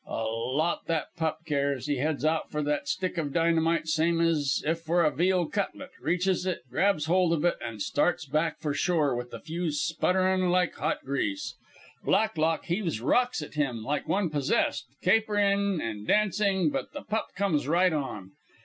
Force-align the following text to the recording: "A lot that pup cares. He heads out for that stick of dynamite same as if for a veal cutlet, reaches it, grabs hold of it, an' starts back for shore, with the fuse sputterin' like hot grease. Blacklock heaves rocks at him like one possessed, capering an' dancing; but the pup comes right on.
"A 0.07 0.23
lot 0.23 0.87
that 0.87 1.15
pup 1.15 1.41
cares. 1.45 1.85
He 1.85 1.97
heads 1.97 2.25
out 2.25 2.49
for 2.49 2.63
that 2.63 2.87
stick 2.87 3.19
of 3.19 3.31
dynamite 3.33 3.87
same 3.87 4.19
as 4.19 4.63
if 4.65 4.79
for 4.81 5.03
a 5.05 5.11
veal 5.11 5.45
cutlet, 5.45 5.91
reaches 6.01 6.47
it, 6.47 6.63
grabs 6.71 7.05
hold 7.05 7.33
of 7.33 7.45
it, 7.45 7.57
an' 7.63 7.81
starts 7.81 8.25
back 8.25 8.57
for 8.59 8.73
shore, 8.73 9.15
with 9.15 9.29
the 9.29 9.39
fuse 9.39 9.79
sputterin' 9.79 10.49
like 10.49 10.73
hot 10.73 11.01
grease. 11.05 11.53
Blacklock 12.03 12.65
heaves 12.65 12.99
rocks 12.99 13.43
at 13.43 13.53
him 13.53 13.83
like 13.83 14.07
one 14.07 14.31
possessed, 14.31 14.87
capering 15.03 15.79
an' 15.79 16.03
dancing; 16.05 16.71
but 16.71 16.93
the 16.93 17.03
pup 17.03 17.27
comes 17.35 17.67
right 17.67 17.93
on. 17.93 18.31